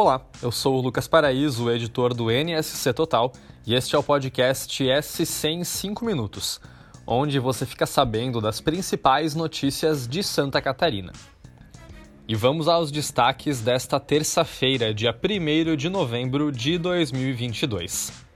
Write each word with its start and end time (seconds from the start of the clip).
Olá, 0.00 0.24
eu 0.40 0.52
sou 0.52 0.76
o 0.76 0.80
Lucas 0.80 1.08
Paraíso, 1.08 1.68
editor 1.68 2.14
do 2.14 2.30
NSC 2.30 2.92
Total, 2.92 3.32
e 3.66 3.74
este 3.74 3.96
é 3.96 3.98
o 3.98 4.02
podcast 4.02 4.80
SC 5.02 5.48
em 5.48 5.64
5 5.64 6.04
minutos, 6.04 6.60
onde 7.04 7.40
você 7.40 7.66
fica 7.66 7.84
sabendo 7.84 8.40
das 8.40 8.60
principais 8.60 9.34
notícias 9.34 10.06
de 10.06 10.22
Santa 10.22 10.62
Catarina. 10.62 11.10
E 12.28 12.36
vamos 12.36 12.68
aos 12.68 12.92
destaques 12.92 13.60
desta 13.60 13.98
terça-feira, 13.98 14.94
dia 14.94 15.12
1 15.12 15.74
de 15.74 15.88
novembro 15.88 16.52
de 16.52 16.78
2022. 16.78 18.27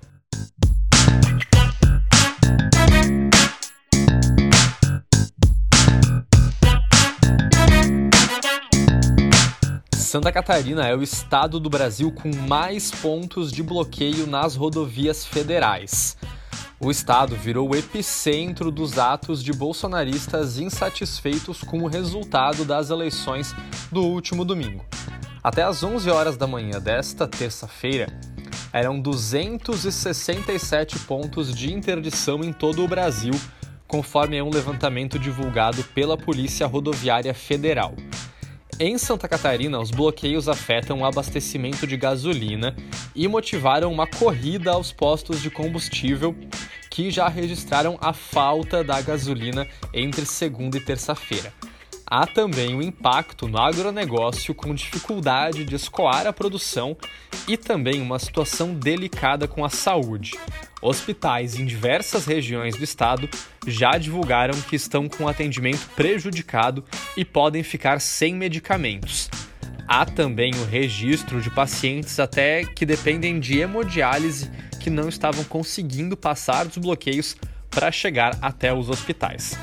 Santa 10.13 10.31
Catarina 10.31 10.87
é 10.87 10.95
o 10.95 11.03
estado 11.03 11.59
do 11.59 11.71
Brasil 11.71 12.13
com 12.13 12.31
mais 12.47 12.91
pontos 12.91 13.51
de 13.51 13.63
bloqueio 13.63 14.27
nas 14.27 14.55
rodovias 14.55 15.25
federais. 15.25 16.19
O 16.79 16.91
estado 16.91 17.35
virou 17.35 17.71
o 17.71 17.75
epicentro 17.75 18.71
dos 18.71 18.99
atos 18.99 19.43
de 19.43 19.55
bolsonaristas 19.55 20.59
insatisfeitos 20.59 21.63
com 21.63 21.79
o 21.79 21.87
resultado 21.87 22.63
das 22.63 22.91
eleições 22.91 23.55
do 23.91 24.03
último 24.03 24.45
domingo. 24.45 24.85
Até 25.43 25.63
às 25.63 25.83
11 25.83 26.11
horas 26.11 26.37
da 26.37 26.47
manhã 26.47 26.79
desta 26.79 27.27
terça-feira, 27.27 28.07
eram 28.71 29.01
267 29.01 30.99
pontos 30.99 31.55
de 31.55 31.73
interdição 31.73 32.45
em 32.45 32.53
todo 32.53 32.85
o 32.85 32.89
Brasil, 32.89 33.33
conforme 33.89 34.37
é 34.37 34.45
um 34.45 34.51
levantamento 34.51 35.19
divulgado 35.19 35.83
pela 35.95 36.19
Polícia 36.19 36.67
Rodoviária 36.67 37.33
Federal. 37.33 37.95
Em 38.81 38.97
Santa 38.99 39.29
Catarina, 39.29 39.79
os 39.79 39.91
bloqueios 39.91 40.49
afetam 40.49 41.01
o 41.01 41.05
abastecimento 41.05 41.87
de 41.87 41.97
gasolina 41.97 42.75
e 43.15 43.29
motivaram 43.29 43.93
uma 43.93 44.07
corrida 44.07 44.73
aos 44.73 44.91
postos 44.91 45.41
de 45.41 45.51
combustível 45.51 46.35
que 46.91 47.11
já 47.11 47.29
registraram 47.29 47.99
a 48.01 48.13
falta 48.13 48.83
da 48.83 49.01
gasolina 49.01 49.69
entre 49.93 50.25
segunda 50.27 50.79
e 50.79 50.81
terça-feira. 50.81 51.53
Há 52.15 52.27
também 52.27 52.75
o 52.75 52.83
impacto 52.83 53.49
no 53.49 53.57
agronegócio 53.57 54.55
com 54.55 54.75
dificuldade 54.75 55.65
de 55.65 55.75
escoar 55.75 56.27
a 56.27 56.33
produção 56.33 56.95
e 57.49 57.57
também 57.57 58.03
uma 58.03 58.19
situação 58.19 58.75
delicada 58.75 59.49
com 59.49 59.65
a 59.65 59.71
saúde. 59.71 60.33
Hospitais 60.83 61.59
em 61.59 61.65
diversas 61.65 62.27
regiões 62.27 62.77
do 62.77 62.85
estado 62.85 63.31
já 63.67 63.93
divulgaram 63.93 64.61
que 64.61 64.77
estão 64.77 65.09
com 65.09 65.27
atendimento 65.27 65.89
prejudicado 65.97 66.85
e 67.17 67.25
podem 67.25 67.63
ficar 67.63 67.99
sem 67.99 68.35
medicamentos. 68.35 69.31
Há 69.89 70.05
também 70.05 70.53
o 70.57 70.67
registro 70.67 71.41
de 71.41 71.49
pacientes 71.49 72.21
até 72.21 72.63
que 72.63 72.85
dependem 72.85 73.41
de 73.41 73.61
hemodiálise 73.61 74.51
que 74.79 74.91
não 74.91 75.09
estavam 75.09 75.45
conseguindo 75.45 76.15
passar 76.15 76.67
dos 76.67 76.77
bloqueios 76.77 77.35
para 77.71 77.91
chegar 77.91 78.37
até 78.43 78.71
os 78.71 78.91
hospitais. 78.91 79.57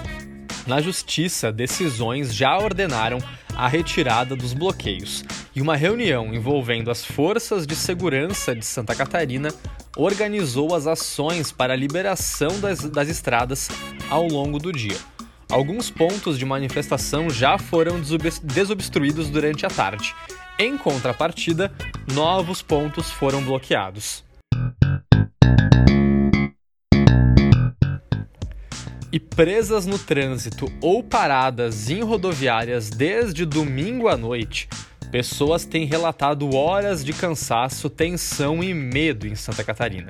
Na 0.69 0.79
justiça, 0.79 1.51
decisões 1.51 2.31
já 2.31 2.55
ordenaram 2.55 3.17
a 3.55 3.67
retirada 3.67 4.35
dos 4.35 4.53
bloqueios 4.53 5.25
e 5.55 5.63
uma 5.63 5.75
reunião 5.75 6.31
envolvendo 6.31 6.91
as 6.91 7.03
forças 7.03 7.65
de 7.65 7.75
segurança 7.75 8.53
de 8.53 8.63
Santa 8.63 8.93
Catarina 8.93 9.49
organizou 9.97 10.75
as 10.75 10.85
ações 10.85 11.51
para 11.51 11.73
a 11.73 11.75
liberação 11.75 12.59
das, 12.59 12.81
das 12.81 13.09
estradas 13.09 13.67
ao 14.11 14.27
longo 14.27 14.59
do 14.59 14.71
dia. 14.71 14.95
Alguns 15.49 15.89
pontos 15.89 16.37
de 16.37 16.45
manifestação 16.45 17.31
já 17.31 17.57
foram 17.57 17.99
desobstruídos 18.43 19.27
durante 19.27 19.65
a 19.65 19.69
tarde. 19.69 20.13
Em 20.59 20.77
contrapartida, 20.77 21.73
novos 22.13 22.61
pontos 22.61 23.09
foram 23.09 23.41
bloqueados. 23.41 24.23
E 29.11 29.19
presas 29.19 29.85
no 29.85 29.97
trânsito 29.97 30.71
ou 30.81 31.03
paradas 31.03 31.89
em 31.89 32.01
rodoviárias 32.03 32.89
desde 32.89 33.45
domingo 33.45 34.07
à 34.07 34.15
noite, 34.15 34.69
pessoas 35.11 35.65
têm 35.65 35.85
relatado 35.85 36.55
horas 36.55 37.03
de 37.03 37.13
cansaço, 37.13 37.89
tensão 37.89 38.63
e 38.63 38.73
medo 38.73 39.27
em 39.27 39.35
Santa 39.35 39.63
Catarina. 39.63 40.09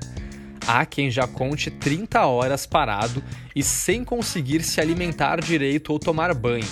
Há 0.68 0.86
quem 0.86 1.10
já 1.10 1.26
conte 1.26 1.72
30 1.72 2.26
horas 2.26 2.66
parado 2.66 3.24
e 3.56 3.64
sem 3.64 4.04
conseguir 4.04 4.62
se 4.62 4.80
alimentar 4.80 5.42
direito 5.42 5.92
ou 5.92 6.00
tomar 6.00 6.34
banho. 6.34 6.68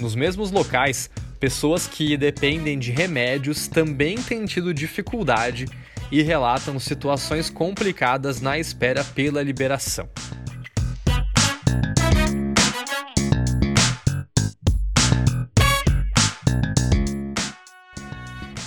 Nos 0.00 0.14
mesmos 0.14 0.50
locais, 0.50 1.10
pessoas 1.38 1.86
que 1.86 2.16
dependem 2.16 2.78
de 2.78 2.90
remédios 2.90 3.68
também 3.68 4.16
têm 4.16 4.46
tido 4.46 4.72
dificuldade 4.72 5.66
e 6.10 6.22
relatam 6.22 6.78
situações 6.78 7.50
complicadas 7.50 8.40
na 8.40 8.58
espera 8.58 9.04
pela 9.04 9.42
liberação. 9.42 10.08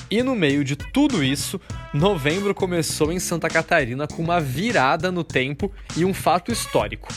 E 0.09 0.23
no 0.23 0.35
meio 0.35 0.63
de 0.63 0.75
tudo 0.75 1.21
isso, 1.21 1.59
novembro 1.93 2.55
começou 2.55 3.11
em 3.11 3.19
Santa 3.19 3.49
Catarina 3.49 4.07
com 4.07 4.21
uma 4.23 4.39
virada 4.39 5.11
no 5.11 5.23
tempo 5.23 5.71
e 5.97 6.05
um 6.05 6.13
fato 6.13 6.49
histórico. 6.49 7.09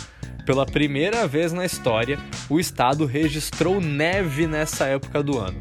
Pela 0.45 0.67
primeira 0.67 1.29
vez 1.29 1.53
na 1.53 1.65
história, 1.65 2.19
o 2.49 2.59
estado 2.59 3.07
registrou 3.07 3.81
neve 3.81 4.49
nessa 4.49 4.87
época 4.87 5.23
do 5.23 5.39
ano. 5.39 5.61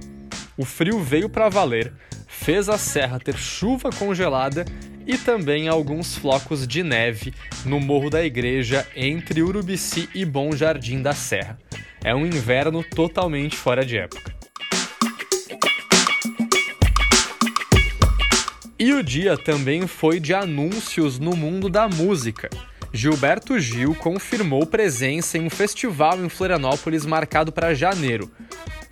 O 0.57 0.65
frio 0.65 0.99
veio 0.99 1.29
para 1.29 1.49
valer, 1.49 1.93
fez 2.27 2.67
a 2.67 2.77
serra 2.79 3.19
ter 3.19 3.37
chuva 3.37 3.91
congelada 3.91 4.65
e 5.05 5.15
também 5.15 5.67
alguns 5.67 6.17
flocos 6.17 6.67
de 6.67 6.81
neve 6.81 7.31
no 7.63 7.79
Morro 7.79 8.09
da 8.09 8.23
Igreja 8.23 8.87
entre 8.95 9.43
Urubici 9.43 10.09
e 10.15 10.25
Bom 10.25 10.55
Jardim 10.55 11.01
da 11.01 11.13
Serra. 11.13 11.59
É 12.03 12.15
um 12.15 12.25
inverno 12.25 12.83
totalmente 12.83 13.55
fora 13.55 13.85
de 13.85 13.97
época. 13.97 14.38
E 18.81 18.93
o 18.93 19.03
dia 19.03 19.37
também 19.37 19.85
foi 19.87 20.21
de 20.21 20.33
anúncios 20.33 21.19
no 21.19 21.35
mundo 21.35 21.67
da 21.67 21.89
música. 21.89 22.49
Gilberto 22.93 23.59
Gil 23.59 23.93
confirmou 23.93 24.65
presença 24.65 25.37
em 25.37 25.41
um 25.41 25.49
festival 25.49 26.23
em 26.23 26.29
Florianópolis 26.29 27.05
marcado 27.05 27.51
para 27.51 27.73
janeiro. 27.73 28.31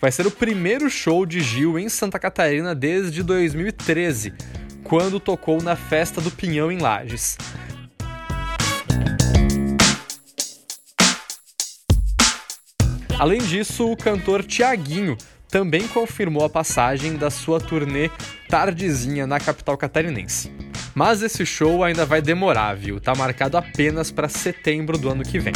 Vai 0.01 0.11
ser 0.11 0.27
o 0.27 0.31
primeiro 0.31 0.89
show 0.89 1.25
de 1.25 1.39
Gil 1.39 1.79
em 1.79 1.87
Santa 1.87 2.19
Catarina 2.19 2.75
desde 2.75 3.23
2013, 3.23 4.33
quando 4.83 5.21
tocou 5.21 5.61
na 5.61 5.77
Festa 5.77 6.19
do 6.19 6.31
Pinhão 6.31 6.69
em 6.69 6.79
Lages. 6.79 7.37
Além 13.17 13.39
disso, 13.39 13.89
o 13.89 13.95
cantor 13.95 14.43
Tiaguinho 14.43 15.17
também 15.49 15.87
confirmou 15.87 16.43
a 16.43 16.49
passagem 16.49 17.15
da 17.15 17.29
sua 17.29 17.59
turnê 17.59 18.09
tardezinha 18.49 19.25
na 19.25 19.39
capital 19.39 19.77
catarinense. 19.77 20.51
Mas 20.93 21.21
esse 21.21 21.45
show 21.45 21.83
ainda 21.83 22.05
vai 22.05 22.21
demorar, 22.21 22.75
viu? 22.75 22.99
Tá 22.99 23.13
marcado 23.15 23.57
apenas 23.57 24.11
para 24.11 24.27
setembro 24.27 24.97
do 24.97 25.09
ano 25.09 25.23
que 25.23 25.39
vem. 25.39 25.53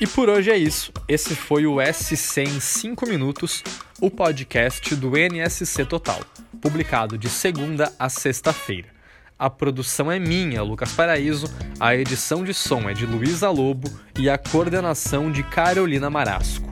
E 0.00 0.06
por 0.06 0.28
hoje 0.28 0.50
é 0.50 0.56
isso. 0.56 0.92
Esse 1.08 1.34
foi 1.34 1.66
o 1.66 1.78
SC 1.80 2.42
em 2.42 2.60
5 2.60 3.08
minutos, 3.08 3.64
o 4.00 4.10
podcast 4.10 4.94
do 4.94 5.16
NSC 5.16 5.84
Total, 5.84 6.20
publicado 6.60 7.18
de 7.18 7.28
segunda 7.28 7.92
a 7.98 8.08
sexta-feira. 8.08 8.88
A 9.36 9.50
produção 9.50 10.10
é 10.10 10.18
minha, 10.18 10.62
Lucas 10.62 10.92
Paraíso, 10.92 11.46
a 11.80 11.96
edição 11.96 12.44
de 12.44 12.54
som 12.54 12.88
é 12.88 12.94
de 12.94 13.04
Luísa 13.04 13.50
Lobo 13.50 13.90
e 14.16 14.30
a 14.30 14.38
coordenação 14.38 15.32
de 15.32 15.42
Carolina 15.42 16.08
Marasco. 16.08 16.68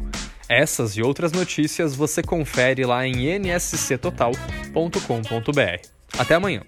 Essas 0.49 0.97
e 0.97 1.03
outras 1.03 1.33
notícias 1.33 1.97
você 1.97 2.23
confere 2.23 2.85
lá 2.85 3.05
em 3.07 3.39
nsctotal.com.br. 3.39 5.89
Até 6.19 6.35
amanhã! 6.35 6.63